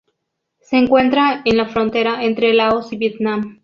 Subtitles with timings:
[0.61, 3.59] Se encuentra en la frontera entre Laos y Vietnam.